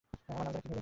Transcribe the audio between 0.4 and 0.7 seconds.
নাম জানো